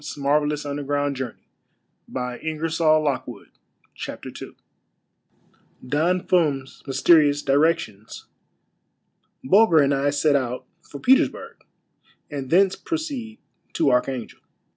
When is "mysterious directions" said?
6.87-8.25